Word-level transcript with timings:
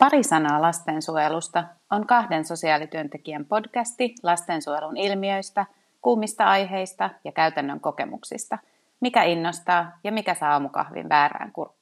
Pari 0.00 0.22
sanaa 0.22 0.62
lastensuojelusta 0.62 1.64
on 1.90 2.06
kahden 2.06 2.44
sosiaalityöntekijän 2.44 3.44
podcasti 3.44 4.14
lastensuojelun 4.22 4.96
ilmiöistä, 4.96 5.66
kuumista 6.02 6.44
aiheista 6.44 7.10
ja 7.24 7.32
käytännön 7.32 7.80
kokemuksista. 7.80 8.58
Mikä 9.00 9.22
innostaa 9.22 9.98
ja 10.04 10.12
mikä 10.12 10.34
saa 10.34 10.52
aamukahvin 10.52 11.08
väärään 11.08 11.52
kurkkuun. 11.52 11.79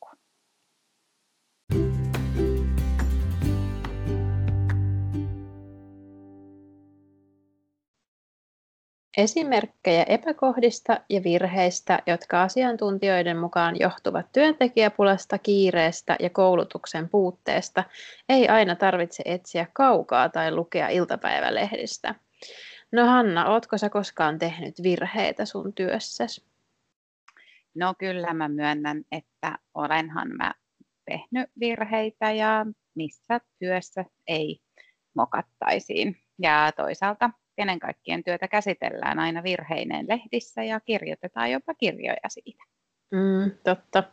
Esimerkkejä 9.18 10.02
epäkohdista 10.02 11.00
ja 11.08 11.22
virheistä, 11.24 12.02
jotka 12.06 12.42
asiantuntijoiden 12.42 13.38
mukaan 13.38 13.80
johtuvat 13.80 14.26
työntekijäpulasta, 14.32 15.38
kiireestä 15.38 16.16
ja 16.20 16.30
koulutuksen 16.30 17.08
puutteesta, 17.08 17.84
ei 18.28 18.48
aina 18.48 18.76
tarvitse 18.76 19.22
etsiä 19.26 19.66
kaukaa 19.72 20.28
tai 20.28 20.54
lukea 20.54 20.88
iltapäivälehdistä. 20.88 22.14
No 22.92 23.06
Hanna, 23.06 23.46
ootko 23.46 23.78
sä 23.78 23.90
koskaan 23.90 24.38
tehnyt 24.38 24.82
virheitä 24.82 25.44
sun 25.44 25.72
työssäsi? 25.74 26.44
No 27.74 27.94
kyllä 27.98 28.34
mä 28.34 28.48
myönnän, 28.48 29.04
että 29.12 29.58
olenhan 29.74 30.28
mä 30.28 30.54
tehnyt 31.04 31.50
virheitä 31.60 32.32
ja 32.32 32.66
missä 32.94 33.40
työssä 33.58 34.04
ei 34.26 34.60
mokattaisiin. 35.14 36.16
Ja 36.38 36.72
toisaalta 36.76 37.30
kenen 37.58 37.78
kaikkien 37.78 38.24
työtä 38.24 38.48
käsitellään 38.48 39.18
aina 39.18 39.42
virheineen 39.42 40.08
lehdissä 40.08 40.62
ja 40.62 40.80
kirjoitetaan 40.80 41.50
jopa 41.50 41.74
kirjoja 41.74 42.28
siitä. 42.28 42.64
Mm, 43.10 43.50
totta. 43.64 44.04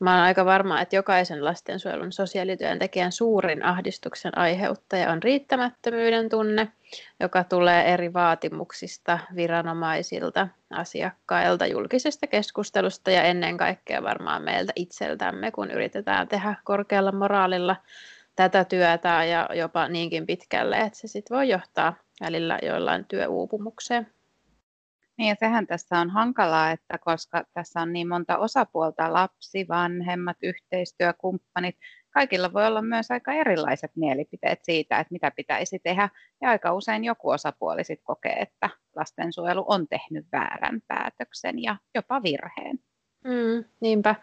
Mä 0.00 0.12
olen 0.14 0.24
aika 0.24 0.44
varma, 0.44 0.80
että 0.80 0.96
jokaisen 0.96 1.44
lastensuojelun 1.44 2.12
sosiaalityöntekijän 2.12 3.12
suurin 3.12 3.64
ahdistuksen 3.64 4.38
aiheuttaja 4.38 5.12
on 5.12 5.22
riittämättömyyden 5.22 6.28
tunne, 6.28 6.68
joka 7.20 7.44
tulee 7.44 7.92
eri 7.92 8.12
vaatimuksista, 8.12 9.18
viranomaisilta, 9.36 10.48
asiakkailta, 10.70 11.66
julkisesta 11.66 12.26
keskustelusta 12.26 13.10
ja 13.10 13.22
ennen 13.22 13.56
kaikkea 13.56 14.02
varmaan 14.02 14.42
meiltä 14.42 14.72
itseltämme, 14.76 15.50
kun 15.50 15.70
yritetään 15.70 16.28
tehdä 16.28 16.54
korkealla 16.64 17.12
moraalilla 17.12 17.76
tätä 18.36 18.64
työtä 18.64 19.24
ja 19.24 19.48
jopa 19.54 19.88
niinkin 19.88 20.26
pitkälle, 20.26 20.76
että 20.76 20.98
se 20.98 21.08
sitten 21.08 21.36
voi 21.36 21.48
johtaa 21.48 22.03
välillä 22.20 22.58
joillain 22.62 23.04
työuupumukseen. 23.04 24.06
Niin 25.18 25.28
ja 25.28 25.34
sehän 25.40 25.66
tässä 25.66 25.98
on 25.98 26.10
hankalaa, 26.10 26.70
että 26.70 26.98
koska 26.98 27.44
tässä 27.54 27.80
on 27.80 27.92
niin 27.92 28.08
monta 28.08 28.38
osapuolta, 28.38 29.12
lapsi, 29.12 29.66
vanhemmat, 29.68 30.36
yhteistyökumppanit, 30.42 31.76
kaikilla 32.14 32.52
voi 32.52 32.66
olla 32.66 32.82
myös 32.82 33.10
aika 33.10 33.32
erilaiset 33.32 33.90
mielipiteet 33.96 34.58
siitä, 34.62 34.98
että 34.98 35.12
mitä 35.12 35.30
pitäisi 35.30 35.78
tehdä. 35.78 36.08
Ja 36.42 36.50
aika 36.50 36.72
usein 36.72 37.04
joku 37.04 37.30
osapuoli 37.30 37.84
sitten 37.84 38.04
kokee, 38.04 38.32
että 38.32 38.70
lastensuojelu 38.96 39.64
on 39.68 39.88
tehnyt 39.88 40.26
väärän 40.32 40.80
päätöksen 40.88 41.62
ja 41.62 41.76
jopa 41.94 42.22
virheen. 42.22 42.78
Mm, 43.24 43.64
niinpä. 43.80 44.14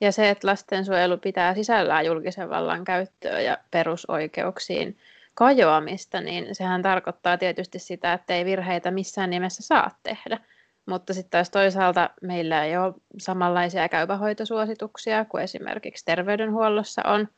Ja 0.00 0.12
se, 0.12 0.30
että 0.30 0.48
lastensuojelu 0.48 1.18
pitää 1.18 1.54
sisällään 1.54 2.06
julkisen 2.06 2.50
vallan 2.50 2.84
käyttöä 2.84 3.40
ja 3.40 3.58
perusoikeuksiin 3.70 4.98
kajoamista, 5.34 6.20
niin 6.20 6.54
sehän 6.54 6.82
tarkoittaa 6.82 7.38
tietysti 7.38 7.78
sitä, 7.78 8.12
että 8.12 8.34
ei 8.34 8.44
virheitä 8.44 8.90
missään 8.90 9.30
nimessä 9.30 9.62
saa 9.62 9.90
tehdä. 10.02 10.40
Mutta 10.86 11.14
sitten 11.14 11.30
taas 11.30 11.50
toisaalta 11.50 12.10
meillä 12.22 12.64
ei 12.64 12.76
ole 12.76 12.94
samanlaisia 13.18 13.88
käypähoitosuosituksia 13.88 15.24
kuin 15.24 15.44
esimerkiksi 15.44 16.04
terveydenhuollossa 16.04 17.02
on. 17.04 17.28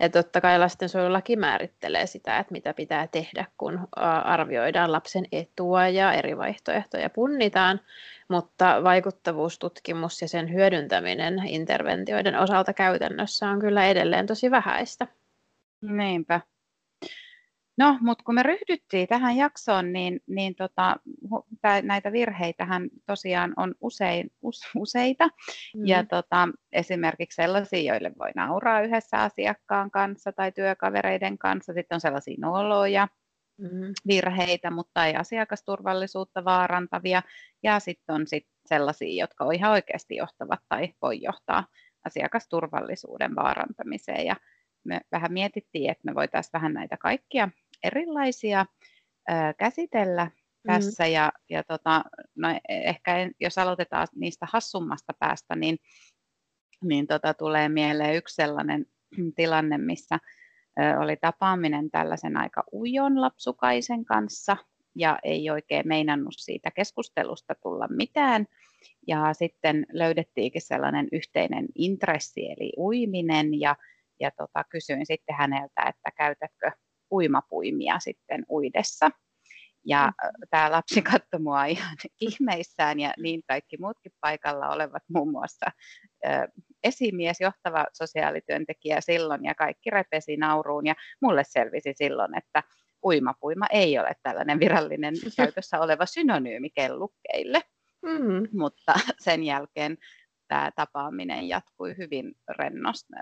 Ja 0.00 0.08
totta 0.08 0.40
kai 0.40 0.58
lastensuojelulaki 0.58 1.36
määrittelee 1.36 2.06
sitä, 2.06 2.38
että 2.38 2.52
mitä 2.52 2.74
pitää 2.74 3.06
tehdä, 3.06 3.46
kun 3.58 3.88
arvioidaan 4.24 4.92
lapsen 4.92 5.24
etua 5.32 5.88
ja 5.88 6.12
eri 6.12 6.38
vaihtoehtoja 6.38 7.10
punnitaan. 7.10 7.80
Mutta 8.28 8.84
vaikuttavuustutkimus 8.84 10.22
ja 10.22 10.28
sen 10.28 10.52
hyödyntäminen 10.52 11.48
interventioiden 11.48 12.38
osalta 12.38 12.72
käytännössä 12.72 13.48
on 13.48 13.60
kyllä 13.60 13.86
edelleen 13.86 14.26
tosi 14.26 14.50
vähäistä. 14.50 15.06
Niinpä. 15.82 16.40
No, 17.78 17.98
mutta 18.00 18.24
kun 18.24 18.34
me 18.34 18.42
ryhdyttiin 18.42 19.08
tähän 19.08 19.36
jaksoon, 19.36 19.92
niin, 19.92 20.20
niin 20.26 20.54
tota, 20.54 20.96
näitä 21.82 22.12
virheitähän 22.12 22.88
tosiaan 23.06 23.52
on 23.56 23.74
usein, 23.80 24.30
us, 24.42 24.60
useita. 24.76 25.24
Mm. 25.76 25.86
Ja 25.86 26.04
tota, 26.04 26.48
esimerkiksi 26.72 27.36
sellaisia, 27.36 27.92
joille 27.92 28.12
voi 28.18 28.30
nauraa 28.36 28.80
yhdessä 28.80 29.16
asiakkaan 29.16 29.90
kanssa 29.90 30.32
tai 30.32 30.52
työkavereiden 30.52 31.38
kanssa. 31.38 31.72
Sitten 31.72 31.96
on 31.96 32.00
sellaisia 32.00 32.36
noloja, 32.40 33.08
mm. 33.58 33.92
virheitä, 34.06 34.70
mutta 34.70 35.06
ei 35.06 35.14
asiakasturvallisuutta 35.16 36.44
vaarantavia. 36.44 37.22
Ja 37.62 37.80
sitten 37.80 38.14
on 38.14 38.26
sit 38.26 38.46
sellaisia, 38.66 39.22
jotka 39.24 39.52
ihan 39.52 39.72
oikeasti 39.72 40.16
johtavat 40.16 40.60
tai 40.68 40.94
voi 41.02 41.22
johtaa 41.22 41.66
asiakasturvallisuuden 42.04 43.36
vaarantamiseen. 43.36 44.26
Ja 44.26 44.36
me 44.84 45.00
vähän 45.12 45.32
mietittiin, 45.32 45.90
että 45.90 46.02
me 46.04 46.14
voitaisiin 46.14 46.52
vähän 46.52 46.72
näitä 46.72 46.96
kaikkia 46.96 47.48
erilaisia 47.84 48.66
ää, 49.28 49.54
käsitellä 49.54 50.24
mm-hmm. 50.24 50.74
tässä. 50.74 51.04
Mm. 51.04 51.12
Ja, 51.12 51.32
ja 51.50 51.62
tota, 51.64 52.04
no 52.36 52.48
ehkä 52.68 53.16
en, 53.18 53.32
jos 53.40 53.58
aloitetaan 53.58 54.08
niistä 54.14 54.46
hassummasta 54.52 55.12
päästä, 55.18 55.56
niin, 55.56 55.78
niin 56.84 57.06
tota, 57.06 57.34
tulee 57.34 57.68
mieleen 57.68 58.16
yksi 58.16 58.34
sellainen 58.34 58.86
tilanne, 59.36 59.78
missä 59.78 60.18
ä, 60.80 61.00
oli 61.00 61.16
tapaaminen 61.16 61.90
tällaisen 61.90 62.36
aika 62.36 62.64
ujon 62.72 63.20
lapsukaisen 63.20 64.04
kanssa 64.04 64.56
ja 64.96 65.18
ei 65.22 65.50
oikein 65.50 65.88
meinannut 65.88 66.34
siitä 66.38 66.70
keskustelusta 66.70 67.54
tulla 67.62 67.88
mitään. 67.88 68.46
Ja 69.06 69.34
sitten 69.34 69.86
löydettiinkin 69.92 70.62
sellainen 70.62 71.08
yhteinen 71.12 71.66
intressi, 71.74 72.50
eli 72.50 72.72
uiminen, 72.78 73.60
ja, 73.60 73.76
ja 74.20 74.30
tota, 74.30 74.64
kysyin 74.70 75.06
sitten 75.06 75.36
häneltä, 75.36 75.82
että 75.88 76.10
käytätkö 76.16 76.70
uimapuimia 77.12 77.98
sitten 77.98 78.44
uidessa. 78.50 79.10
Ja 79.86 80.06
mm. 80.06 80.30
tämä 80.50 80.70
lapsi 80.70 81.02
katsoi 81.02 81.40
mua 81.40 81.64
ihan 81.64 81.96
ihmeissään 82.20 83.00
ja 83.00 83.14
niin 83.18 83.42
kaikki 83.48 83.76
muutkin 83.80 84.12
paikalla 84.20 84.68
olevat, 84.68 85.02
muun 85.08 85.30
muassa 85.30 85.66
esimies, 86.84 87.40
johtava 87.40 87.86
sosiaalityöntekijä 87.92 89.00
silloin 89.00 89.44
ja 89.44 89.54
kaikki 89.54 89.90
repesi 89.90 90.36
nauruun 90.36 90.86
ja 90.86 90.94
mulle 91.22 91.42
selvisi 91.44 91.92
silloin, 91.96 92.38
että 92.38 92.62
uimapuima 93.04 93.66
ei 93.70 93.98
ole 93.98 94.12
tällainen 94.22 94.60
virallinen 94.60 95.14
käytössä 95.36 95.80
oleva 95.80 96.06
synonyymi 96.06 96.70
kellukkeille. 96.70 97.60
Mm. 98.02 98.58
Mutta 98.58 98.94
sen 99.18 99.44
jälkeen 99.44 99.98
tämä 100.48 100.70
tapaaminen 100.76 101.48
jatkui 101.48 101.96
hyvin 101.98 102.32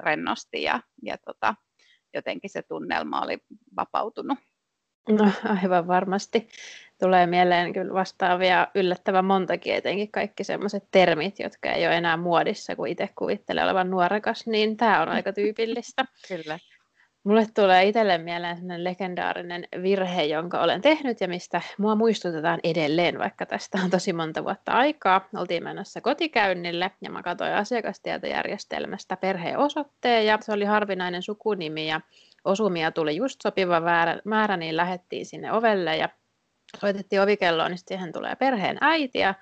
rennosti 0.04 0.62
ja, 0.62 0.80
ja 1.02 1.16
tota, 1.18 1.54
jotenkin 2.14 2.50
se 2.50 2.62
tunnelma 2.62 3.20
oli 3.20 3.38
vapautunut. 3.76 4.38
No 5.08 5.30
aivan 5.62 5.86
varmasti. 5.86 6.48
Tulee 7.00 7.26
mieleen 7.26 7.72
kyllä 7.72 7.94
vastaavia 7.94 8.68
yllättävän 8.74 9.24
montakin, 9.24 9.74
etenkin 9.74 10.12
kaikki 10.12 10.44
sellaiset 10.44 10.84
termit, 10.90 11.38
jotka 11.38 11.72
ei 11.72 11.86
ole 11.86 11.96
enää 11.96 12.16
muodissa, 12.16 12.76
kun 12.76 12.88
itse 12.88 13.08
kuvittelee 13.18 13.64
olevan 13.64 13.90
nuorekas, 13.90 14.46
niin 14.46 14.76
tämä 14.76 15.02
on 15.02 15.08
aika 15.08 15.32
tyypillistä. 15.32 16.04
kyllä. 16.28 16.58
Mulle 17.24 17.46
tulee 17.54 17.84
itselle 17.84 18.18
mieleen 18.18 18.56
sellainen 18.56 18.84
legendaarinen 18.84 19.68
virhe, 19.82 20.24
jonka 20.24 20.60
olen 20.60 20.80
tehnyt 20.80 21.20
ja 21.20 21.28
mistä 21.28 21.62
mua 21.78 21.94
muistutetaan 21.94 22.60
edelleen, 22.64 23.18
vaikka 23.18 23.46
tästä 23.46 23.78
on 23.84 23.90
tosi 23.90 24.12
monta 24.12 24.44
vuotta 24.44 24.72
aikaa. 24.72 25.28
Oltiin 25.36 25.64
menossa 25.64 26.00
kotikäynnille 26.00 26.90
ja 27.00 27.10
mä 27.10 27.22
katsoin 27.22 27.52
asiakastietojärjestelmästä 27.52 29.16
perheen 29.16 29.58
osoitteen 29.58 30.26
ja 30.26 30.38
se 30.40 30.52
oli 30.52 30.64
harvinainen 30.64 31.22
sukunimi 31.22 31.88
ja 31.88 32.00
osumia 32.44 32.90
tuli 32.90 33.16
just 33.16 33.40
sopiva 33.42 33.82
määrä, 34.24 34.56
niin 34.56 34.76
lähettiin 34.76 35.26
sinne 35.26 35.52
ovelle 35.52 35.96
ja 35.96 36.08
soitettiin 36.80 37.22
ovikelloon, 37.22 37.70
niin 37.70 37.78
siihen 37.86 38.12
tulee 38.12 38.36
perheen 38.36 38.78
äiti 38.80 39.18
ja 39.18 39.34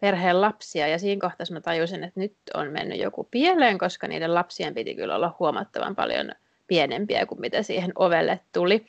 perheen 0.00 0.40
lapsia 0.40 0.86
ja 0.86 0.98
siinä 0.98 1.20
kohtaa 1.20 1.46
mä 1.52 1.60
tajusin, 1.60 2.04
että 2.04 2.20
nyt 2.20 2.36
on 2.54 2.70
mennyt 2.70 3.00
joku 3.00 3.28
pieleen, 3.30 3.78
koska 3.78 4.08
niiden 4.08 4.34
lapsien 4.34 4.74
piti 4.74 4.94
kyllä 4.94 5.16
olla 5.16 5.36
huomattavan 5.38 5.96
paljon 5.96 6.32
pienempiä 6.68 7.26
kuin 7.26 7.40
mitä 7.40 7.62
siihen 7.62 7.92
ovelle 7.96 8.40
tuli. 8.52 8.86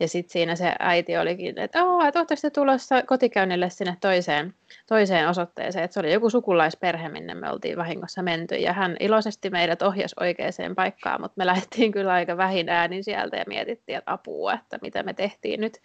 Ja 0.00 0.08
sitten 0.08 0.32
siinä 0.32 0.56
se 0.56 0.72
äiti 0.78 1.16
olikin, 1.16 1.58
että 1.58 1.84
oh, 1.84 2.06
että 2.06 2.18
oletteko 2.20 2.40
te 2.42 2.50
tulossa 2.50 3.02
kotikäynnille 3.02 3.70
sinne 3.70 3.96
toiseen, 4.00 4.54
toiseen 4.86 5.28
osoitteeseen. 5.28 5.84
Että 5.84 5.94
se 5.94 6.00
oli 6.00 6.12
joku 6.12 6.30
sukulaisperhe, 6.30 7.08
minne 7.08 7.34
me 7.34 7.50
oltiin 7.50 7.76
vahingossa 7.76 8.22
menty. 8.22 8.54
Ja 8.54 8.72
hän 8.72 8.96
iloisesti 9.00 9.50
meidät 9.50 9.82
ohjasi 9.82 10.14
oikeaan 10.20 10.74
paikkaan, 10.76 11.20
mutta 11.20 11.34
me 11.36 11.46
lähdettiin 11.46 11.92
kyllä 11.92 12.12
aika 12.12 12.36
vähin 12.36 12.68
äänin 12.68 13.04
sieltä 13.04 13.36
ja 13.36 13.44
mietittiin, 13.46 13.98
että 13.98 14.12
apua, 14.12 14.52
että 14.52 14.78
mitä 14.82 15.02
me 15.02 15.14
tehtiin 15.14 15.60
nyt 15.60 15.78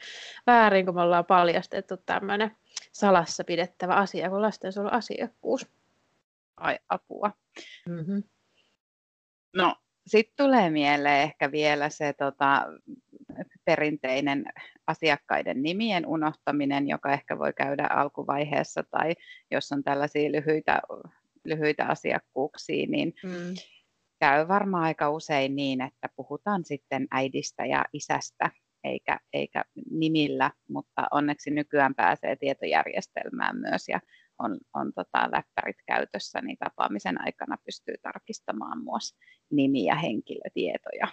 väärin, 0.48 0.86
kun 0.86 0.96
me 0.96 1.02
ollaan 1.02 1.26
paljastettu 1.26 1.98
tämmöinen 1.98 2.52
salassa 2.92 3.44
pidettävä 3.44 3.94
asia 3.94 4.30
kuin 4.30 4.42
lastensuojelun 4.42 4.94
asiakkuus. 4.94 5.68
Ai 6.58 6.80
apua. 6.90 7.32
Mm-hmm. 7.90 8.24
No 9.56 9.76
sitten 10.08 10.46
tulee 10.46 10.70
mieleen 10.70 11.22
ehkä 11.22 11.52
vielä 11.52 11.90
se 11.90 12.14
tota, 12.14 12.66
perinteinen 13.66 14.46
asiakkaiden 14.88 15.64
nimien 15.64 16.06
unohtaminen, 16.06 16.88
joka 16.88 17.14
ehkä 17.14 17.40
voi 17.40 17.54
käydä 17.54 17.88
alkuvaiheessa 17.88 18.84
tai 18.84 19.14
jos 19.52 19.72
on 19.72 19.84
tällaisia 19.84 20.32
lyhyitä, 20.32 20.82
lyhyitä 21.46 21.86
asiakkuuksia, 21.86 22.88
niin 22.88 23.14
mm. 23.24 23.54
käy 24.20 24.48
varmaan 24.48 24.84
aika 24.84 25.10
usein 25.10 25.56
niin, 25.56 25.82
että 25.82 26.10
puhutaan 26.16 26.66
sitten 26.66 27.08
äidistä 27.12 27.66
ja 27.66 27.86
isästä 27.94 28.52
eikä, 28.84 29.20
eikä 29.34 29.64
nimillä, 29.92 30.52
mutta 30.70 31.08
onneksi 31.12 31.52
nykyään 31.52 31.96
pääsee 31.96 32.36
tietojärjestelmään 32.36 33.58
myös 33.58 33.90
ja 33.90 34.00
on, 34.44 34.58
on 34.74 34.94
tota 34.94 35.30
läppärit 35.32 35.78
käytössä, 35.88 36.42
niin 36.42 36.58
tapaamisen 36.58 37.22
aikana 37.22 37.58
pystyy 37.66 37.96
tarkistamaan 38.02 38.78
myös 38.84 39.16
nimiä 39.52 39.94
ja 39.94 40.00
henkilötietoja. 40.00 41.08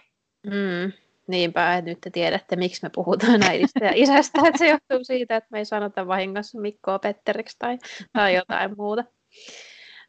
Mm, 0.47 0.93
niinpä, 1.29 1.75
että 1.75 1.91
nyt 1.91 2.01
te 2.01 2.11
tiedätte, 2.11 2.57
miksi 2.57 2.83
me 2.83 2.91
puhutaan 2.95 3.43
äidistä 3.43 3.85
ja 3.85 3.93
isästä, 3.95 4.41
että 4.47 4.59
se 4.59 4.69
johtuu 4.69 5.05
siitä, 5.05 5.37
että 5.37 5.49
me 5.53 5.59
ei 5.59 5.65
sanota 5.65 6.07
vahingossa 6.07 6.61
Mikkoa 6.61 6.99
Petteriksi 6.99 7.57
tai, 7.59 7.79
tai 8.13 8.35
jotain 8.35 8.75
muuta. 8.77 9.05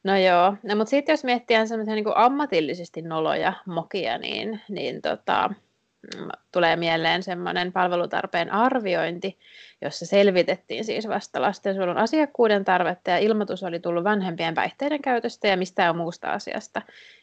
No 0.04 0.18
joo, 0.18 0.56
no, 0.64 0.76
mutta 0.76 0.90
sitten 0.90 1.14
jos 1.14 1.24
miettii 1.24 1.58
niin 1.96 2.06
ammatillisesti 2.16 3.02
noloja 3.02 3.54
mokia, 3.66 4.18
niin, 4.18 4.62
niin 4.70 5.02
tota, 5.02 5.50
tulee 6.52 6.76
mieleen 6.76 7.24
semmoinen 7.24 7.72
palvelutarpeen 7.72 8.52
arviointi, 8.52 9.38
jossa 9.82 10.06
selvitettiin 10.06 10.86
siis 10.86 11.08
vasta 11.08 11.42
lastensuojelun 11.42 11.98
asiakkuuden 11.98 12.66
tarvetta 12.66 13.10
ja 13.12 13.18
ilmoitus 13.18 13.64
oli 13.64 13.80
tullut 13.80 14.04
vanhempien 14.04 14.54
päihteiden 14.54 15.02
käytöstä 15.02 15.48
ja 15.48 15.58
mistään 15.58 15.98
muusta 15.98 16.32
asiasta 16.32 16.82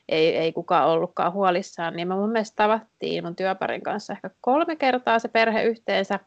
ei, 0.08 0.36
ei 0.36 0.52
kukaan 0.52 0.88
ollutkaan 0.88 1.32
huolissaan, 1.32 1.96
niin 1.96 2.08
me 2.08 2.14
mun 2.14 2.30
mielestä 2.30 2.56
tavattiin 2.56 3.24
mun 3.24 3.36
työparin 3.36 3.82
kanssa 3.82 4.12
ehkä 4.12 4.30
kolme 4.40 4.76
kertaa 4.76 5.18
se 5.18 5.28
perhe 5.28 5.62
yhteensä. 5.62 6.20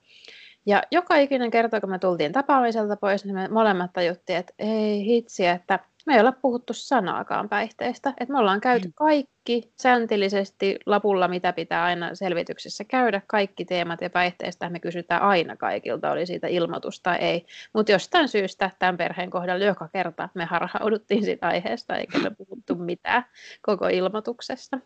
Ja 0.65 0.83
joka 0.91 1.15
ikinen 1.15 1.51
kerta, 1.51 1.81
kun 1.81 1.89
me 1.89 1.99
tultiin 1.99 2.31
tapaamiselta 2.31 2.95
pois, 2.97 3.25
niin 3.25 3.35
me 3.35 3.47
molemmat 3.47 3.93
tajuttiin, 3.93 4.37
että 4.39 4.53
ei 4.59 5.05
hitsi, 5.05 5.45
että 5.45 5.79
me 6.05 6.13
ei 6.13 6.19
olla 6.19 6.31
puhuttu 6.31 6.73
sanaakaan 6.73 7.49
päihteistä. 7.49 8.13
Et 8.19 8.29
me 8.29 8.39
ollaan 8.39 8.61
käyty 8.61 8.87
mm. 8.87 8.93
kaikki 8.95 9.73
säntillisesti 9.81 10.79
lapulla, 10.85 11.27
mitä 11.27 11.53
pitää 11.53 11.83
aina 11.83 12.15
selvityksessä 12.15 12.83
käydä, 12.83 13.21
kaikki 13.27 13.65
teemat 13.65 14.01
ja 14.01 14.09
päihteistä 14.09 14.69
me 14.69 14.79
kysytään 14.79 15.21
aina 15.21 15.55
kaikilta, 15.55 16.11
oli 16.11 16.25
siitä 16.25 16.47
ilmoitusta 16.47 17.03
tai 17.03 17.17
ei. 17.17 17.45
Mutta 17.73 17.91
jostain 17.91 18.27
syystä 18.27 18.71
tämän 18.79 18.97
perheen 18.97 19.29
kohdalla 19.29 19.65
joka 19.65 19.87
kerta 19.87 20.29
me 20.33 20.45
harhauduttiin 20.45 21.23
siitä 21.23 21.47
aiheesta, 21.47 21.95
eikä 21.95 22.19
me 22.19 22.31
puhuttu 22.37 22.75
mitään 22.91 23.25
koko 23.61 23.87
ilmoituksesta. 23.87 24.79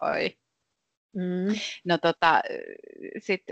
Oi. 0.00 0.36
Mm. 1.16 1.54
No 1.84 1.98
tota, 1.98 2.42
sit, 3.18 3.42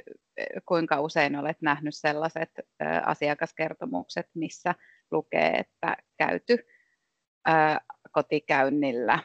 kuinka 0.67 1.01
usein 1.01 1.37
olet 1.37 1.57
nähnyt 1.61 1.95
sellaiset 1.95 2.51
asiakaskertomukset, 3.05 4.27
missä 4.35 4.75
lukee, 5.11 5.51
että 5.51 5.97
käyty 6.19 6.59
ää, 7.47 7.81
kotikäynnillä 8.13 9.19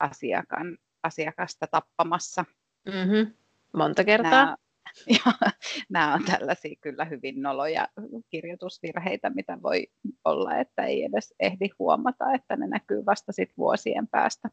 asiakan, 0.00 0.78
asiakasta 1.02 1.66
tappamassa. 1.66 2.44
Mm-hmm. 2.86 3.34
Monta 3.76 4.04
kertaa. 4.04 4.30
Nämä, 4.30 4.56
ja, 5.26 5.50
nämä 5.88 6.14
on 6.14 6.24
tällaisia 6.24 6.76
kyllä 6.80 7.04
hyvin 7.04 7.42
noloja 7.42 7.88
kirjoitusvirheitä, 8.30 9.30
mitä 9.30 9.58
voi 9.62 9.86
olla, 10.24 10.56
että 10.56 10.84
ei 10.84 11.04
edes 11.04 11.34
ehdi 11.40 11.68
huomata, 11.78 12.32
että 12.34 12.56
ne 12.56 12.66
näkyy 12.66 13.06
vasta 13.06 13.32
sit 13.32 13.50
vuosien 13.58 14.08
päästä. 14.08 14.48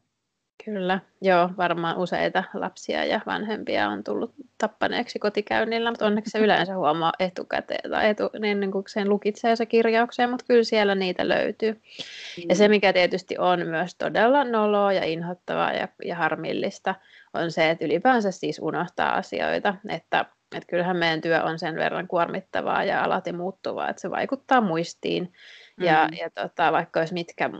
Kyllä, 0.64 1.00
joo, 1.22 1.50
varmaan 1.56 1.96
useita 1.96 2.44
lapsia 2.54 3.04
ja 3.04 3.20
vanhempia 3.26 3.88
on 3.88 4.04
tullut 4.04 4.34
tappaneeksi 4.58 5.18
kotikäynnillä, 5.18 5.90
mutta 5.90 6.06
onneksi 6.06 6.30
se 6.30 6.38
yleensä 6.44 6.76
huomaa 6.76 7.12
etukäteen 7.18 7.90
tai 7.90 8.08
etu, 8.08 8.30
niin, 8.38 8.60
niin 8.60 8.72
kuin 8.72 8.84
sen 8.88 9.08
lukitsee 9.08 9.56
se 9.56 9.66
kirjaukseen, 9.66 10.30
mutta 10.30 10.44
kyllä 10.48 10.64
siellä 10.64 10.94
niitä 10.94 11.28
löytyy. 11.28 11.72
Mm. 11.72 12.44
Ja 12.48 12.54
se, 12.54 12.68
mm. 12.68 12.70
mikä 12.70 12.92
tietysti 12.92 13.38
on 13.38 13.66
myös 13.66 13.94
todella 13.94 14.44
noloa 14.44 14.92
ja 14.92 15.04
inhottavaa 15.04 15.72
ja, 15.72 15.88
ja 16.04 16.16
harmillista, 16.16 16.94
on 17.34 17.50
se, 17.50 17.70
että 17.70 17.84
ylipäänsä 17.84 18.30
siis 18.30 18.58
unohtaa 18.62 19.14
asioita, 19.14 19.74
että 19.88 20.24
että 20.56 20.66
kyllähän 20.70 20.96
meidän 20.96 21.20
työ 21.20 21.42
on 21.42 21.58
sen 21.58 21.74
verran 21.74 22.08
kuormittavaa 22.08 22.84
ja 22.84 23.04
alati 23.04 23.32
muuttuvaa, 23.32 23.88
että 23.88 24.02
se 24.02 24.10
vaikuttaa 24.10 24.60
muistiin. 24.60 25.32
Ja, 25.80 26.08
mm. 26.10 26.16
ja 26.20 26.30
tota, 26.30 26.72
vaikka 26.72 27.00
olisi 27.00 27.14
mitkä 27.14 27.50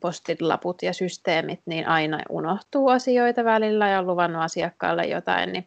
postilaput 0.00 0.82
ja 0.82 0.92
systeemit, 0.92 1.60
niin 1.66 1.88
aina 1.88 2.22
unohtuu 2.30 2.88
asioita 2.88 3.44
välillä 3.44 3.88
ja 3.88 3.98
on 3.98 4.06
luvannut 4.06 4.42
asiakkaalle 4.42 5.06
jotain, 5.06 5.52
niin 5.52 5.66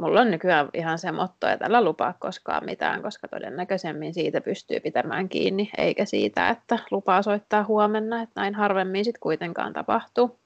mulla 0.00 0.20
on 0.20 0.30
nykyään 0.30 0.68
ihan 0.74 0.98
se 0.98 1.12
motto, 1.12 1.48
että 1.48 1.66
älä 1.66 1.84
lupaa 1.84 2.14
koskaan 2.18 2.64
mitään, 2.64 3.02
koska 3.02 3.28
todennäköisemmin 3.28 4.14
siitä 4.14 4.40
pystyy 4.40 4.80
pitämään 4.80 5.28
kiinni, 5.28 5.70
eikä 5.78 6.04
siitä, 6.04 6.48
että 6.48 6.78
lupaa 6.90 7.22
soittaa 7.22 7.64
huomenna, 7.64 8.22
että 8.22 8.40
näin 8.40 8.54
harvemmin 8.54 9.04
sitten 9.04 9.20
kuitenkaan 9.20 9.72
tapahtuu. 9.72 10.40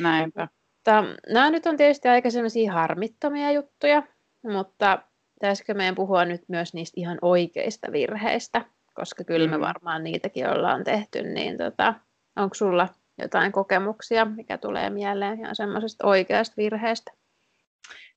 Näinpä. 0.00 0.48
Mutta 0.76 1.04
nämä 1.28 1.50
nyt 1.50 1.66
on 1.66 1.76
tietysti 1.76 2.08
aika 2.08 2.30
sellaisia 2.30 2.72
harmittomia 2.72 3.52
juttuja, 3.52 4.02
mutta 4.42 4.98
pitäisikö 5.34 5.74
meidän 5.74 5.94
puhua 5.94 6.24
nyt 6.24 6.42
myös 6.48 6.74
niistä 6.74 7.00
ihan 7.00 7.18
oikeista 7.22 7.92
virheistä, 7.92 8.64
koska 8.96 9.24
kyllä 9.24 9.48
me 9.48 9.56
mm. 9.56 9.60
varmaan 9.60 10.04
niitäkin 10.04 10.50
ollaan 10.50 10.84
tehty, 10.84 11.22
niin 11.22 11.56
tota, 11.58 11.94
onko 12.36 12.54
sulla 12.54 12.88
jotain 13.18 13.52
kokemuksia, 13.52 14.24
mikä 14.24 14.58
tulee 14.58 14.90
mieleen 14.90 15.38
ihan 15.38 15.56
semmoisesta 15.56 16.06
oikeasta 16.06 16.54
virheestä? 16.56 17.12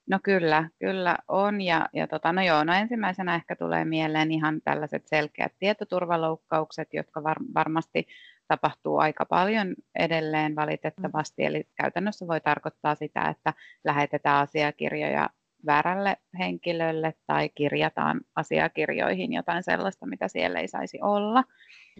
No 0.10 0.20
kyllä, 0.24 0.70
kyllä 0.80 1.18
on. 1.28 1.62
Ja, 1.62 1.90
ja 1.94 2.08
tota, 2.08 2.34
no 2.34 2.42
joo, 2.42 2.64
no 2.64 2.74
ensimmäisenä 2.74 3.36
ehkä 3.36 3.56
tulee 3.56 3.86
mieleen 3.86 4.32
ihan 4.32 4.62
tällaiset 4.62 5.08
selkeät 5.08 5.54
tietoturvaloukkaukset, 5.60 6.88
jotka 6.94 7.24
var, 7.24 7.38
varmasti 7.56 8.08
tapahtuu 8.48 8.98
aika 8.98 9.26
paljon 9.26 9.76
edelleen 9.96 10.56
valitettavasti. 10.56 11.42
Mm. 11.42 11.48
Eli 11.48 11.68
käytännössä 11.76 12.28
voi 12.28 12.42
tarkoittaa 12.42 12.96
sitä, 12.96 13.30
että 13.30 13.54
lähetetään 13.84 14.42
asiakirjoja 14.42 15.30
väärälle 15.66 16.18
henkilölle 16.40 17.14
tai 17.28 17.50
kirjataan 17.50 18.22
asiakirjoihin 18.36 19.34
jotain 19.34 19.64
sellaista, 19.64 20.06
mitä 20.06 20.28
siellä 20.28 20.60
ei 20.60 20.68
saisi 20.68 21.00
olla. 21.02 21.44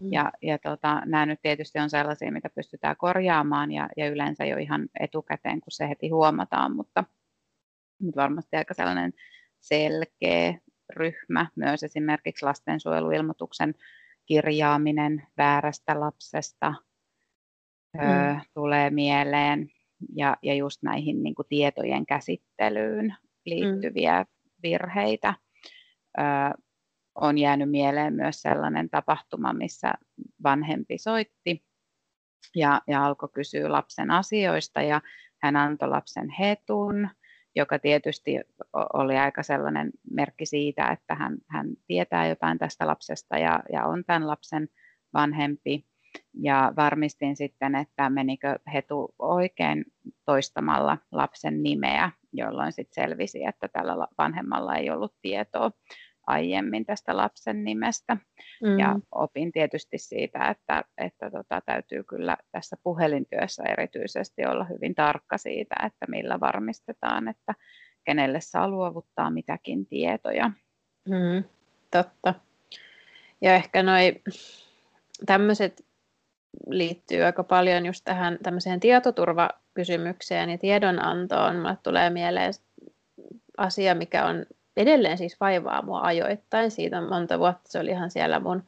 Mm. 0.02 0.12
Ja, 0.12 0.32
ja 0.42 0.58
tota, 0.58 1.02
nämä 1.06 1.26
nyt 1.26 1.42
tietysti 1.42 1.80
on 1.80 1.90
sellaisia, 1.90 2.32
mitä 2.32 2.50
pystytään 2.56 2.98
korjaamaan 2.98 3.72
ja, 3.72 3.90
ja 3.98 4.10
yleensä 4.10 4.46
jo 4.46 4.58
ihan 4.58 4.90
etukäteen, 5.00 5.62
kun 5.62 5.72
se 5.72 5.90
heti 5.90 6.10
huomataan, 6.10 6.76
mutta, 6.76 7.04
mutta 8.02 8.22
varmasti 8.22 8.58
aika 8.58 8.74
sellainen 8.74 9.14
selkeä 9.60 10.54
ryhmä 10.90 11.48
myös 11.56 11.84
esimerkiksi 11.84 12.46
lastensuojeluilmoituksen 12.46 13.76
kirjaaminen 14.26 15.28
väärästä 15.38 16.00
lapsesta 16.00 16.74
mm. 17.94 18.02
ö, 18.02 18.40
tulee 18.54 18.90
mieleen 18.90 19.70
ja, 20.16 20.38
ja 20.42 20.54
just 20.54 20.84
näihin 20.84 21.24
niin 21.24 21.36
kuin 21.36 21.48
tietojen 21.50 22.06
käsittelyyn 22.06 23.16
liittyviä 23.46 24.22
mm. 24.22 24.28
virheitä. 24.64 25.34
Ö, 26.20 26.24
on 27.16 27.38
jäänyt 27.38 27.72
mieleen 27.72 28.14
myös 28.14 28.42
sellainen 28.42 28.90
tapahtuma, 28.90 29.54
missä 29.54 29.94
vanhempi 30.44 30.98
soitti 30.98 31.64
ja, 32.56 32.82
ja 32.88 33.06
alkoi 33.06 33.30
kysyä 33.34 33.72
lapsen 33.72 34.12
asioista 34.12 34.82
ja 34.82 35.02
hän 35.42 35.56
antoi 35.56 35.90
lapsen 35.90 36.30
hetun, 36.30 37.10
joka 37.56 37.80
tietysti 37.80 38.40
oli 38.94 39.18
aika 39.18 39.44
sellainen 39.44 39.92
merkki 40.12 40.46
siitä, 40.46 40.88
että 40.88 41.16
hän, 41.16 41.38
hän 41.48 41.68
tietää 41.88 42.28
jotain 42.28 42.58
tästä 42.58 42.88
lapsesta 42.88 43.38
ja, 43.38 43.64
ja 43.74 43.86
on 43.86 44.04
tämän 44.06 44.28
lapsen 44.28 44.68
vanhempi. 45.14 45.86
Ja 46.34 46.74
varmistin 46.76 47.36
sitten, 47.36 47.76
että 47.76 48.10
menikö 48.10 48.60
hetu 48.74 49.16
oikein 49.20 49.86
toistamalla 50.26 50.98
lapsen 51.12 51.64
nimeä, 51.64 52.12
jolloin 52.34 52.72
sitten 52.72 53.04
selvisi, 53.04 53.44
että 53.44 53.68
tällä 53.68 54.08
vanhemmalla 54.18 54.76
ei 54.76 54.90
ollut 54.90 55.14
tietoa 55.22 55.72
aiemmin 56.30 56.86
tästä 56.86 57.18
lapsen 57.18 57.64
nimestä. 57.64 58.18
Mm. 58.64 58.80
Ja 58.80 59.00
opin 59.12 59.52
tietysti 59.52 59.98
siitä, 59.98 60.50
että, 60.50 60.84
että 60.98 61.32
tota, 61.32 61.62
täytyy 61.66 62.04
kyllä 62.04 62.38
tässä 62.52 62.78
puhelintyössä 62.84 63.64
erityisesti 63.64 64.46
olla 64.46 64.64
hyvin 64.64 64.96
tarkka 64.96 65.38
siitä, 65.38 65.76
että 65.86 66.06
millä 66.08 66.40
varmistetaan, 66.40 67.28
että 67.28 67.54
kenelle 68.04 68.42
saa 68.42 68.70
luovuttaa 68.70 69.30
mitäkin 69.30 69.86
tietoja. 69.86 70.52
Mm, 71.10 71.44
totta. 71.92 72.34
Ja 73.42 73.56
ehkä 73.56 73.84
noi 73.84 74.22
tämmöiset 75.26 75.86
liittyy 76.68 77.24
aika 77.24 77.44
paljon 77.44 77.86
just 77.86 78.02
tähän 78.06 78.38
tämmöiseen 78.44 78.80
tietoturvakysymykseen 79.86 80.50
ja 80.50 80.58
tiedonantoon. 80.58 81.56
Mulle 81.56 81.78
tulee 81.84 82.10
mieleen 82.10 82.54
asia, 83.58 83.96
mikä 83.96 84.26
on 84.26 84.46
edelleen 84.78 85.18
siis 85.18 85.40
vaivaa 85.40 85.82
mua 85.82 86.02
ajoittain. 86.02 86.72
Siitä 86.72 86.98
on 86.98 87.10
monta 87.10 87.40
vuotta, 87.40 87.72
se 87.72 87.80
oli 87.80 87.90
ihan 87.90 88.12
siellä 88.12 88.40
mun 88.40 88.64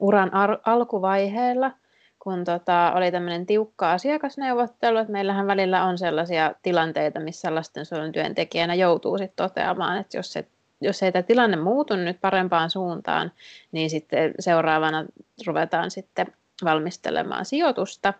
uran 0.00 0.34
ar- 0.34 0.58
alkuvaiheella, 0.66 1.70
kun 2.18 2.44
tota, 2.44 2.92
oli 2.96 3.10
tämmöinen 3.10 3.46
tiukka 3.46 3.92
asiakasneuvottelu, 3.92 4.98
että 4.98 5.12
meillähän 5.12 5.46
välillä 5.46 5.84
on 5.84 5.98
sellaisia 5.98 6.54
tilanteita, 6.62 7.20
missä 7.20 7.54
lastensuojelun 7.54 8.12
työntekijänä 8.12 8.74
joutuu 8.74 9.18
sitten 9.18 9.48
toteamaan, 9.48 9.98
että 9.98 10.16
jos, 10.16 10.32
se, 10.32 10.44
jos 10.80 11.02
ei 11.02 11.12
tämä 11.12 11.22
tilanne 11.22 11.56
muutu 11.56 11.96
nyt 11.96 12.20
parempaan 12.20 12.70
suuntaan, 12.70 13.32
niin 13.72 13.90
sitten 13.90 14.34
seuraavana 14.38 15.04
ruvetaan 15.46 15.90
sitten 15.90 16.26
valmistelemaan 16.64 17.44
sijoitusta. 17.44 18.14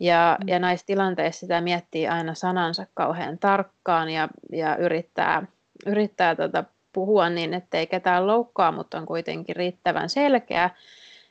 Ja, 0.00 0.38
mm. 0.40 0.48
ja 0.48 0.58
näissä 0.58 0.86
tilanteissa 0.86 1.40
sitä 1.40 1.60
miettii 1.60 2.08
aina 2.08 2.34
sanansa 2.34 2.86
kauhean 2.94 3.38
tarkkaan 3.38 4.10
ja, 4.10 4.28
ja 4.52 4.76
yrittää, 4.76 5.42
yrittää 5.86 6.34
tota 6.34 6.64
puhua 6.92 7.30
niin, 7.30 7.54
ettei 7.54 7.86
ketään 7.86 8.26
loukkaa, 8.26 8.72
mutta 8.72 8.98
on 8.98 9.06
kuitenkin 9.06 9.56
riittävän 9.56 10.08
selkeä. 10.08 10.70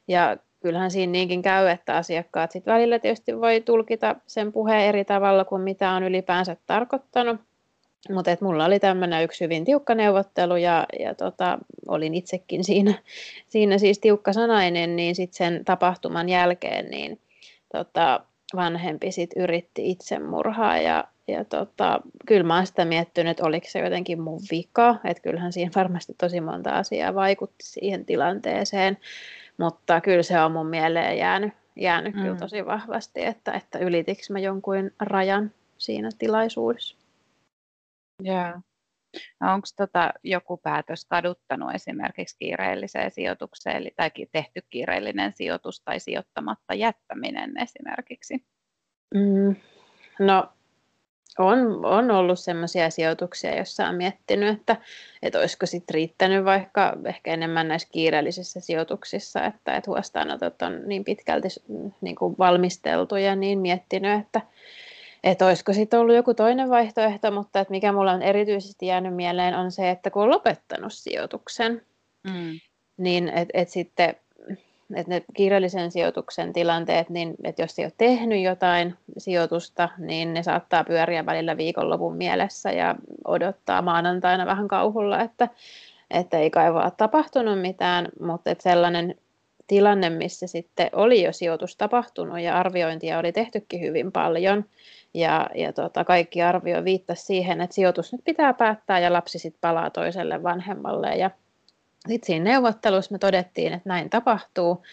Ja 0.07 0.37
kyllähän 0.59 0.91
siinä 0.91 1.11
niinkin 1.11 1.41
käy, 1.41 1.67
että 1.67 1.95
asiakkaat 1.95 2.51
sit 2.51 2.65
välillä 2.65 2.99
tietysti 2.99 3.41
voi 3.41 3.61
tulkita 3.61 4.15
sen 4.27 4.51
puheen 4.51 4.87
eri 4.87 5.05
tavalla 5.05 5.45
kuin 5.45 5.61
mitä 5.61 5.91
on 5.91 6.03
ylipäänsä 6.03 6.57
tarkoittanut. 6.65 7.41
Mutta 8.09 8.37
mulla 8.41 8.65
oli 8.65 8.79
tämmöinen 8.79 9.23
yksi 9.23 9.43
hyvin 9.43 9.65
tiukka 9.65 9.95
neuvottelu 9.95 10.55
ja, 10.55 10.85
ja 10.99 11.15
tota, 11.15 11.59
olin 11.87 12.15
itsekin 12.15 12.63
siinä, 12.63 12.93
siinä 13.47 13.77
siis 13.77 13.99
tiukka 13.99 14.33
sanainen, 14.33 14.95
niin 14.95 15.15
sitten 15.15 15.37
sen 15.37 15.65
tapahtuman 15.65 16.29
jälkeen 16.29 16.89
niin 16.89 17.19
tota, 17.71 18.19
vanhempi 18.55 19.11
sit 19.11 19.29
yritti 19.35 19.91
itsemurhaa 19.91 20.77
ja, 20.77 21.03
ja 21.27 21.45
tota, 21.45 22.01
kyllä 22.25 22.43
mä 22.43 22.55
oon 22.55 22.67
sitä 22.67 22.85
miettinyt, 22.85 23.31
että 23.31 23.43
oliko 23.43 23.67
se 23.69 23.79
jotenkin 23.79 24.21
mun 24.21 24.39
vika, 24.51 24.95
että 25.03 25.23
kyllähän 25.23 25.53
siinä 25.53 25.71
varmasti 25.75 26.13
tosi 26.17 26.41
monta 26.41 26.69
asiaa 26.69 27.15
vaikutti 27.15 27.65
siihen 27.65 28.05
tilanteeseen, 28.05 28.97
mutta 29.57 30.01
kyllä 30.01 30.23
se 30.23 30.41
on 30.41 30.51
mun 30.51 30.67
mieleen 30.67 31.17
jäänyt, 31.17 31.53
jäänyt 31.75 32.15
mm. 32.15 32.21
kyllä 32.21 32.35
tosi 32.37 32.65
vahvasti, 32.65 33.25
että, 33.25 33.51
että 33.51 33.79
ylitikö 33.79 34.21
mä 34.29 34.39
jonkun 34.39 34.91
rajan 34.99 35.51
siinä 35.77 36.09
tilaisuudessa. 36.17 36.97
Yeah. 38.25 38.61
Onko 39.41 39.67
tota 39.77 40.13
joku 40.23 40.57
päätös 40.57 41.05
kaduttanut 41.05 41.75
esimerkiksi 41.75 42.35
kiireelliseen 42.39 43.11
sijoitukseen 43.11 43.91
tai 43.95 44.11
tehty 44.31 44.61
kiireellinen 44.69 45.33
sijoitus 45.33 45.81
tai 45.81 45.99
sijoittamatta 45.99 46.73
jättäminen 46.73 47.53
esimerkiksi? 47.57 48.45
Mm, 49.15 49.55
no 50.19 50.49
on, 51.37 51.85
on 51.85 52.11
ollut 52.11 52.39
sellaisia 52.39 52.89
sijoituksia, 52.89 53.55
joissa 53.55 53.87
on 53.87 53.95
miettinyt, 53.95 54.59
että, 54.59 54.75
että 55.21 55.39
olisiko 55.39 55.65
sitten 55.65 55.93
riittänyt 55.93 56.45
vaikka 56.45 56.97
ehkä 57.05 57.33
enemmän 57.33 57.67
näissä 57.67 57.87
kiireellisissä 57.91 58.59
sijoituksissa, 58.59 59.45
että, 59.45 59.75
että 59.75 59.91
huostaanotot 59.91 60.61
on 60.61 60.81
niin 60.85 61.03
pitkälti 61.03 61.47
niin 62.01 62.15
kuin 62.15 62.35
valmisteltu 62.39 63.15
ja 63.15 63.35
niin 63.35 63.59
miettinyt, 63.59 64.21
että, 64.21 64.41
että 65.23 65.45
olisiko 65.45 65.73
sitten 65.73 65.99
ollut 65.99 66.15
joku 66.15 66.33
toinen 66.33 66.69
vaihtoehto, 66.69 67.31
mutta 67.31 67.59
että 67.59 67.71
mikä 67.71 67.91
mulla 67.91 68.11
on 68.11 68.21
erityisesti 68.21 68.85
jäänyt 68.85 69.15
mieleen 69.15 69.55
on 69.55 69.71
se, 69.71 69.89
että 69.89 70.09
kun 70.09 70.23
on 70.23 70.29
lopettanut 70.29 70.93
sijoituksen, 70.93 71.81
mm. 72.23 72.59
niin 72.97 73.29
että 73.29 73.51
et 73.53 73.69
sitten 73.69 74.15
että 74.95 75.09
ne 75.13 75.23
kirjallisen 75.33 75.91
sijoituksen 75.91 76.53
tilanteet, 76.53 77.09
niin 77.09 77.35
että 77.43 77.61
jos 77.61 77.79
ei 77.79 77.85
ole 77.85 77.93
tehnyt 77.97 78.43
jotain 78.43 78.95
sijoitusta, 79.17 79.89
niin 79.97 80.33
ne 80.33 80.43
saattaa 80.43 80.83
pyöriä 80.83 81.25
välillä 81.25 81.57
viikonlopun 81.57 82.17
mielessä 82.17 82.71
ja 82.71 82.95
odottaa 83.25 83.81
maanantaina 83.81 84.45
vähän 84.45 84.67
kauhulla, 84.67 85.21
että, 85.21 85.47
että 86.11 86.37
ei 86.37 86.49
kai 86.49 86.73
vaan 86.73 86.91
tapahtunut 86.97 87.61
mitään, 87.61 88.07
mutta 88.19 88.51
että 88.51 88.63
sellainen 88.63 89.15
tilanne, 89.69 90.09
missä 90.09 90.47
sitten 90.47 90.89
oli 90.93 91.23
jo 91.23 91.33
sijoitus 91.33 91.77
tapahtunut 91.77 92.39
ja 92.39 92.57
arviointia 92.57 93.19
oli 93.19 93.31
tehtykin 93.31 93.81
hyvin 93.81 94.11
paljon, 94.11 94.65
ja, 95.13 95.49
ja 95.55 95.73
tota, 95.73 96.03
kaikki 96.03 96.41
arvio 96.41 96.83
viittasi 96.83 97.25
siihen, 97.25 97.61
että 97.61 97.73
sijoitus 97.73 98.11
nyt 98.11 98.21
pitää 98.23 98.53
päättää 98.53 98.99
ja 98.99 99.13
lapsi 99.13 99.39
sitten 99.39 99.61
palaa 99.61 99.89
toiselle 99.89 100.43
vanhemmalle. 100.43 101.15
Ja 101.15 101.31
sitten 102.07 102.27
siinä 102.27 102.43
neuvottelussa 102.43 103.11
me 103.11 103.19
todettiin, 103.19 103.73
että 103.73 103.89
näin 103.89 104.09
tapahtuu. 104.09 104.83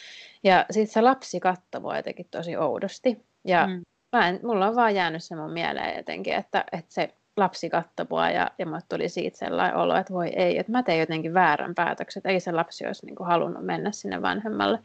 Ja 0.44 0.66
sitten 0.70 0.92
se 0.92 1.00
lapsi 1.00 1.40
katsoi 1.40 1.80
mua 1.80 1.96
jotenkin 1.96 2.26
tosi 2.30 2.56
oudosti. 2.56 3.24
Ja 3.44 3.66
mm. 3.66 3.82
mä 4.12 4.28
en, 4.28 4.40
mulla 4.42 4.66
on 4.66 4.76
vaan 4.76 4.94
jäänyt 4.94 5.24
se 5.24 5.36
mun 5.36 5.52
mieleen 5.52 5.96
jotenkin, 5.96 6.34
että, 6.34 6.64
että 6.72 6.94
se 6.94 7.14
lapsi 7.36 7.70
katsoi 7.70 8.06
mua 8.10 8.30
ja, 8.30 8.50
ja 8.58 8.66
mulle 8.66 8.80
tuli 8.88 9.08
siitä 9.08 9.38
sellainen 9.38 9.76
olo, 9.76 9.96
että 9.96 10.12
voi 10.12 10.28
ei, 10.28 10.58
että 10.58 10.72
mä 10.72 10.82
tein 10.82 11.00
jotenkin 11.00 11.34
väärän 11.34 11.74
päätöksen, 11.74 12.20
että 12.20 12.28
ei 12.28 12.40
se 12.40 12.52
lapsi 12.52 12.86
olisi 12.86 13.06
niin 13.06 13.16
kuin 13.16 13.26
halunnut 13.26 13.64
mennä 13.64 13.92
sinne 13.92 14.22
vanhemmalle. 14.22 14.78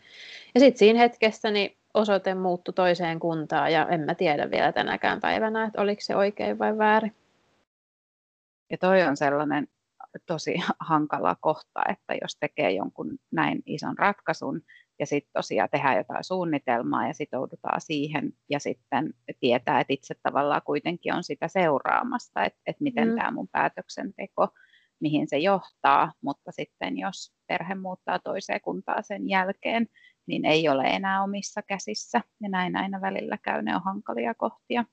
Ja 0.53 0.59
sitten 0.59 0.79
siinä 0.79 0.99
hetkessä 0.99 1.51
niin 1.51 1.77
osoite 1.93 2.35
muuttui 2.35 2.73
toiseen 2.73 3.19
kuntaan 3.19 3.73
ja 3.73 3.87
en 3.87 4.01
mä 4.01 4.15
tiedä 4.15 4.51
vielä 4.51 4.71
tänäkään 4.71 5.19
päivänä, 5.19 5.63
että 5.63 5.81
oliko 5.81 6.01
se 6.01 6.15
oikein 6.15 6.59
vai 6.59 6.77
väärin. 6.77 7.15
Ja 8.69 8.77
toi 8.77 9.03
on 9.03 9.17
sellainen 9.17 9.67
tosi 10.25 10.55
hankala 10.79 11.35
kohta, 11.39 11.81
että 11.89 12.13
jos 12.21 12.35
tekee 12.39 12.71
jonkun 12.71 13.17
näin 13.31 13.63
ison 13.65 13.97
ratkaisun 13.97 14.61
ja 15.01 15.05
sitten 15.05 15.31
tosiaan 15.33 15.69
tehdään 15.71 15.97
jotain 15.97 16.23
suunnitelmaa 16.23 17.07
ja 17.07 17.13
sitoudutaan 17.13 17.81
siihen 17.81 18.33
ja 18.49 18.59
sitten 18.59 19.13
tietää, 19.39 19.79
että 19.79 19.93
itse 19.93 20.15
tavallaan 20.23 20.61
kuitenkin 20.65 21.13
on 21.13 21.23
sitä 21.23 21.47
seuraamasta, 21.47 22.43
että, 22.43 22.59
että 22.65 22.83
miten 22.83 23.07
mm. 23.07 23.15
tämä 23.15 23.31
mun 23.31 23.47
päätöksenteko, 23.47 24.47
mihin 24.99 25.27
se 25.27 25.37
johtaa, 25.37 26.13
mutta 26.23 26.51
sitten 26.51 26.97
jos 26.97 27.33
perhe 27.47 27.75
muuttaa 27.75 28.19
toiseen 28.19 28.61
kuntaan 28.61 29.03
sen 29.03 29.29
jälkeen, 29.29 29.87
niin 30.25 30.45
ei 30.45 30.69
ole 30.69 30.83
enää 30.83 31.23
omissa 31.23 31.61
käsissä 31.61 32.21
ja 32.41 32.49
näin 32.49 32.75
aina 32.75 33.01
välillä 33.01 33.37
käy, 33.37 33.61
ne 33.61 33.75
on 33.75 33.83
hankalia 33.83 34.33
kohtia. 34.33 34.85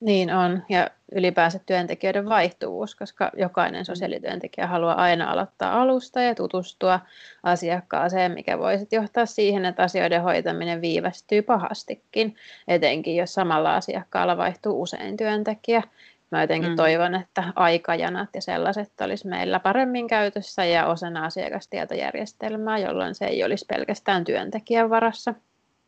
Niin 0.00 0.34
on, 0.34 0.62
ja 0.68 0.90
ylipäänsä 1.12 1.60
työntekijöiden 1.66 2.28
vaihtuvuus, 2.28 2.94
koska 2.94 3.30
jokainen 3.36 3.84
sosiaalityöntekijä 3.84 4.66
haluaa 4.66 4.94
aina 4.94 5.30
aloittaa 5.30 5.82
alusta 5.82 6.20
ja 6.20 6.34
tutustua 6.34 7.00
asiakkaaseen, 7.42 8.32
mikä 8.32 8.58
voi 8.58 8.78
sitten 8.78 8.96
johtaa 8.96 9.26
siihen, 9.26 9.64
että 9.64 9.82
asioiden 9.82 10.22
hoitaminen 10.22 10.80
viivästyy 10.80 11.42
pahastikin, 11.42 12.36
etenkin 12.68 13.16
jos 13.16 13.34
samalla 13.34 13.76
asiakkaalla 13.76 14.36
vaihtuu 14.36 14.82
usein 14.82 15.16
työntekijä. 15.16 15.82
Mä 16.30 16.40
jotenkin 16.40 16.70
mm. 16.70 16.76
toivon, 16.76 17.14
että 17.14 17.44
aikajanat 17.56 18.28
ja 18.34 18.42
sellaiset 18.42 19.00
olisi 19.00 19.28
meillä 19.28 19.60
paremmin 19.60 20.06
käytössä 20.06 20.64
ja 20.64 20.86
osana 20.86 21.24
asiakastietojärjestelmää, 21.24 22.78
jolloin 22.78 23.14
se 23.14 23.24
ei 23.24 23.44
olisi 23.44 23.66
pelkästään 23.68 24.24
työntekijän 24.24 24.90
varassa. 24.90 25.34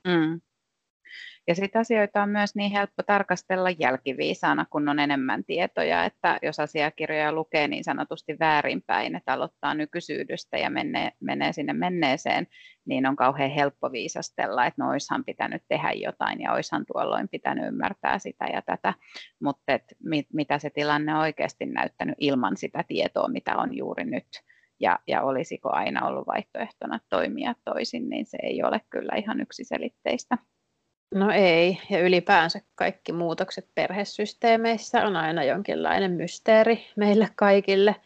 Mm. 0.05 0.41
Ja 1.49 1.55
sitten 1.55 1.81
asioita 1.81 2.23
on 2.23 2.29
myös 2.29 2.55
niin 2.55 2.73
helppo 2.73 3.03
tarkastella 3.03 3.71
jälkiviisaana, 3.71 4.67
kun 4.71 4.89
on 4.89 4.99
enemmän 4.99 5.45
tietoja, 5.45 6.05
että 6.05 6.39
jos 6.43 6.61
asiakirjoja 6.61 7.33
lukee 7.33 7.69
niin 7.69 7.85
sanotusti 7.85 8.37
väärinpäin, 8.41 9.17
että 9.17 9.33
aloittaa 9.33 9.75
nykyisyydestä 9.75 10.59
ja 10.59 10.71
menee, 10.71 11.11
menee 11.21 11.53
sinne 11.53 11.73
menneeseen, 11.73 12.47
niin 12.85 13.07
on 13.07 13.17
kauhean 13.17 13.51
helppo 13.51 13.93
viisastella, 13.93 14.67
että 14.67 14.85
no 14.85 14.91
oishan 14.91 15.25
pitänyt 15.25 15.63
tehdä 15.69 15.93
jotain 15.93 16.41
ja 16.41 16.53
oishan 16.53 16.85
tuolloin 16.87 17.29
pitänyt 17.29 17.67
ymmärtää 17.67 18.19
sitä 18.19 18.45
ja 18.53 18.63
tätä, 18.63 18.95
mutta 19.43 19.73
et 19.73 19.85
mit, 20.05 20.27
mitä 20.33 20.59
se 20.59 20.71
tilanne 20.71 21.15
on 21.15 21.21
oikeasti 21.21 21.67
näyttänyt 21.67 22.15
ilman 22.19 22.57
sitä 22.57 22.85
tietoa, 22.89 23.29
mitä 23.29 23.57
on 23.57 23.77
juuri 23.77 24.05
nyt 24.05 24.27
ja, 24.81 24.99
ja 25.07 25.23
olisiko 25.23 25.71
aina 25.73 26.07
ollut 26.07 26.27
vaihtoehtona 26.27 27.01
toimia 27.09 27.55
toisin, 27.65 28.09
niin 28.09 28.27
se 28.27 28.39
ei 28.43 28.63
ole 28.63 28.81
kyllä 28.91 29.13
ihan 29.17 29.41
yksiselitteistä. 29.41 30.39
No 31.15 31.31
ei, 31.31 31.81
ja 31.91 32.01
ylipäänsä 32.01 32.61
kaikki 32.75 33.13
muutokset 33.13 33.69
perhesysteemeissä 33.75 35.07
on 35.07 35.17
aina 35.17 35.45
jonkinlainen 35.45 36.11
mysteeri 36.11 36.87
meille 36.97 37.29
kaikille. 37.37 37.97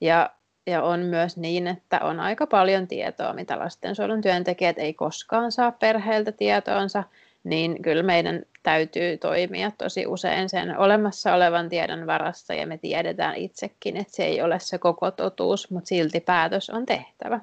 Ja, 0.00 0.30
ja 0.66 0.82
on 0.82 1.00
myös 1.00 1.36
niin, 1.36 1.66
että 1.66 2.00
on 2.02 2.20
aika 2.20 2.46
paljon 2.46 2.88
tietoa, 2.88 3.32
mitä 3.32 3.58
lastensuojelun 3.58 4.20
työntekijät 4.20 4.78
ei 4.78 4.94
koskaan 4.94 5.52
saa 5.52 5.72
perheeltä 5.72 6.32
tietoonsa, 6.32 7.04
niin 7.44 7.82
kyllä 7.82 8.02
meidän 8.02 8.42
täytyy 8.62 9.16
toimia 9.16 9.72
tosi 9.78 10.06
usein 10.06 10.48
sen 10.48 10.78
olemassa 10.78 11.34
olevan 11.34 11.68
tiedon 11.68 12.06
varassa, 12.06 12.54
ja 12.54 12.66
me 12.66 12.78
tiedetään 12.78 13.36
itsekin, 13.36 13.96
että 13.96 14.16
se 14.16 14.24
ei 14.24 14.42
ole 14.42 14.58
se 14.58 14.78
koko 14.78 15.10
totuus, 15.10 15.70
mutta 15.70 15.88
silti 15.88 16.20
päätös 16.20 16.70
on 16.70 16.86
tehtävä. 16.86 17.40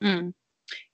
Mm. 0.00 0.32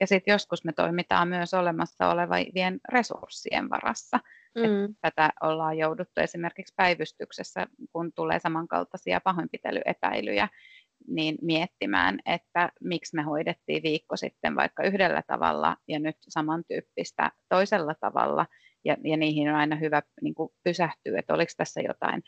Ja 0.00 0.06
sitten 0.06 0.32
joskus 0.32 0.64
me 0.64 0.72
toimitaan 0.72 1.28
myös 1.28 1.54
olemassa 1.54 2.10
olevien 2.10 2.80
resurssien 2.92 3.70
varassa. 3.70 4.18
Mm. 4.54 4.94
Tätä 5.00 5.30
ollaan 5.42 5.78
jouduttu 5.78 6.20
esimerkiksi 6.20 6.74
päivystyksessä, 6.76 7.66
kun 7.92 8.12
tulee 8.12 8.38
samankaltaisia 8.38 9.20
pahoinpitelyepäilyjä, 9.20 10.48
niin 11.08 11.38
miettimään, 11.42 12.18
että 12.26 12.72
miksi 12.80 13.16
me 13.16 13.22
hoidettiin 13.22 13.82
viikko 13.82 14.16
sitten 14.16 14.56
vaikka 14.56 14.82
yhdellä 14.82 15.22
tavalla 15.26 15.76
ja 15.88 15.98
nyt 15.98 16.16
samantyyppistä 16.28 17.30
toisella 17.48 17.94
tavalla. 18.00 18.46
Ja, 18.84 18.96
ja 19.04 19.16
niihin 19.16 19.48
on 19.48 19.54
aina 19.54 19.76
hyvä 19.76 20.02
niin 20.22 20.34
kuin 20.34 20.52
pysähtyä, 20.64 21.18
että 21.18 21.34
oliko 21.34 21.52
tässä 21.56 21.80
jotain 21.80 22.22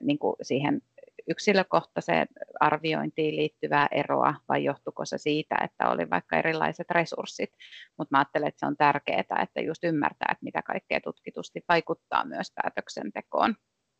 niin 0.00 0.18
kuin 0.18 0.36
siihen 0.42 0.80
yksilökohtaiseen 1.28 2.26
arviointiin 2.60 3.36
liittyvää 3.36 3.88
eroa 3.90 4.34
vai 4.48 4.64
johtuiko 4.64 5.04
se 5.04 5.18
siitä, 5.18 5.56
että 5.64 5.88
oli 5.88 6.10
vaikka 6.10 6.38
erilaiset 6.38 6.90
resurssit. 6.90 7.50
Mutta 7.98 8.16
mä 8.16 8.18
ajattelen, 8.18 8.48
että 8.48 8.60
se 8.60 8.66
on 8.66 8.76
tärkeää, 8.76 9.42
että 9.42 9.60
just 9.60 9.84
ymmärtää, 9.84 10.28
että 10.32 10.44
mitä 10.44 10.62
kaikkea 10.62 11.00
tutkitusti 11.00 11.64
vaikuttaa 11.68 12.24
myös 12.24 12.52
päätöksentekoon. 12.54 13.54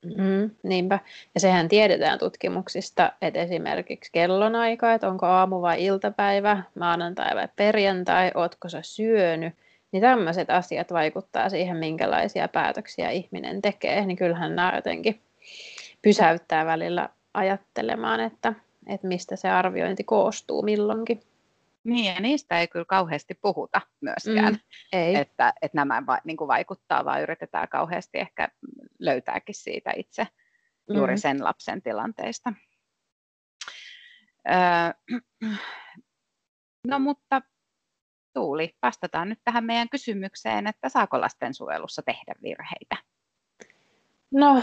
Mm, 0.04 0.50
niinpä. 0.62 0.98
Ja 1.34 1.40
sehän 1.40 1.68
tiedetään 1.68 2.18
tutkimuksista, 2.18 3.12
että 3.22 3.40
esimerkiksi 3.40 4.10
kellonaika, 4.12 4.94
että 4.94 5.08
onko 5.08 5.26
aamu 5.26 5.62
vai 5.62 5.84
iltapäivä, 5.84 6.62
maanantai 6.78 7.36
vai 7.36 7.48
perjantai, 7.56 8.30
ootko 8.34 8.68
sä 8.68 8.82
syönyt, 8.82 9.54
niin 9.92 10.00
tämmöiset 10.00 10.50
asiat 10.50 10.92
vaikuttaa 10.92 11.48
siihen, 11.48 11.76
minkälaisia 11.76 12.48
päätöksiä 12.48 13.10
ihminen 13.10 13.62
tekee, 13.62 14.06
niin 14.06 14.16
kyllähän 14.16 14.56
nämä 14.56 14.72
jotenkin 14.76 15.20
pysäyttää 16.02 16.66
välillä 16.66 17.08
ajattelemaan, 17.34 18.20
että, 18.20 18.54
että 18.86 19.06
mistä 19.06 19.36
se 19.36 19.50
arviointi 19.50 20.04
koostuu 20.04 20.62
milloinkin. 20.62 21.20
Niin, 21.84 22.14
ja 22.14 22.20
niistä 22.20 22.60
ei 22.60 22.68
kyllä 22.68 22.84
kauheasti 22.84 23.34
puhuta 23.34 23.80
myöskään, 24.00 24.52
mm, 24.52 24.60
ei. 24.92 25.16
Että, 25.16 25.52
että 25.62 25.76
nämä 25.76 26.02
va, 26.06 26.18
niin 26.24 26.36
kuin 26.36 26.48
vaikuttaa, 26.48 27.04
vaan 27.04 27.22
yritetään 27.22 27.68
kauheasti 27.68 28.18
ehkä 28.18 28.48
löytääkin 28.98 29.54
siitä 29.54 29.92
itse 29.96 30.26
juuri 30.94 31.14
mm. 31.14 31.18
sen 31.18 31.44
lapsen 31.44 31.82
tilanteista. 31.82 32.52
Öö, 34.48 35.18
no 36.86 36.98
mutta 36.98 37.42
Tuuli, 38.34 38.76
vastataan 38.82 39.28
nyt 39.28 39.40
tähän 39.44 39.64
meidän 39.64 39.88
kysymykseen, 39.88 40.66
että 40.66 40.88
saako 40.88 41.20
lastensuojelussa 41.20 42.02
tehdä 42.02 42.34
virheitä? 42.42 42.96
No 44.30 44.62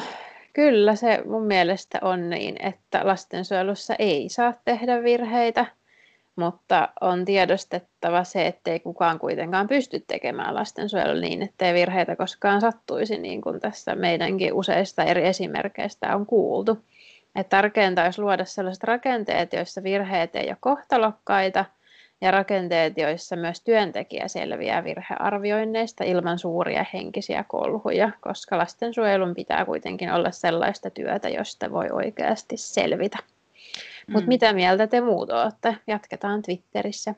kyllä 0.58 0.96
se 0.96 1.24
mun 1.26 1.44
mielestä 1.44 2.00
on 2.02 2.30
niin, 2.30 2.56
että 2.66 3.02
lastensuojelussa 3.04 3.96
ei 4.00 4.30
saa 4.30 4.54
tehdä 4.66 5.04
virheitä, 5.04 5.66
mutta 6.36 6.90
on 7.02 7.26
tiedostettava 7.26 8.24
se, 8.24 8.48
ettei 8.48 8.80
kukaan 8.80 9.20
kuitenkaan 9.20 9.68
pysty 9.68 10.04
tekemään 10.08 10.56
lastensuojelua 10.56 11.22
niin, 11.22 11.42
ettei 11.42 11.74
virheitä 11.74 12.16
koskaan 12.16 12.62
sattuisi, 12.62 13.18
niin 13.18 13.42
kuin 13.42 13.60
tässä 13.60 13.96
meidänkin 13.96 14.54
useista 14.54 15.04
eri 15.04 15.28
esimerkkeistä 15.28 16.16
on 16.16 16.26
kuultu. 16.26 16.78
Että 17.36 17.58
tärkeintä 17.58 18.04
olisi 18.04 18.22
luoda 18.22 18.46
sellaiset 18.46 18.84
rakenteet, 18.84 19.54
joissa 19.54 19.84
virheet 19.84 20.36
ei 20.36 20.48
ole 20.48 20.58
kohtalokkaita– 20.60 21.66
ja 22.22 22.32
rakenteet, 22.32 22.98
joissa 22.98 23.36
myös 23.36 23.62
työntekijä 23.62 24.28
selviää 24.28 24.84
virhearvioinneista 24.84 26.04
ilman 26.04 26.40
suuria 26.40 26.86
henkisiä 26.94 27.46
kolhuja, 27.48 28.12
koska 28.22 28.58
lastensuojelun 28.58 29.36
pitää 29.36 29.66
kuitenkin 29.66 30.12
olla 30.12 30.32
sellaista 30.32 30.90
työtä, 30.90 31.30
josta 31.30 31.72
voi 31.72 31.88
oikeasti 31.92 32.58
selvitä. 32.58 33.18
Mutta 34.08 34.26
mm. 34.26 34.30
mitä 34.30 34.54
mieltä 34.54 34.88
te 34.88 35.02
muut 35.02 35.30
olette? 35.30 35.78
Jatketaan 35.88 36.42
Twitterissä. 36.42 37.16